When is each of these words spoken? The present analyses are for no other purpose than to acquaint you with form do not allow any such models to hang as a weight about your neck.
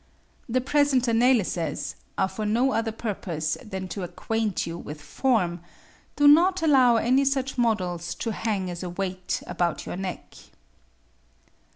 The 0.49 0.61
present 0.61 1.07
analyses 1.07 1.93
are 2.17 2.27
for 2.27 2.43
no 2.43 2.71
other 2.71 2.91
purpose 2.91 3.55
than 3.63 3.87
to 3.89 4.01
acquaint 4.01 4.65
you 4.65 4.75
with 4.75 4.99
form 4.99 5.61
do 6.15 6.27
not 6.27 6.63
allow 6.63 6.95
any 6.95 7.23
such 7.23 7.55
models 7.55 8.15
to 8.15 8.31
hang 8.31 8.71
as 8.71 8.81
a 8.81 8.89
weight 8.89 9.43
about 9.45 9.85
your 9.85 9.97
neck. 9.97 10.33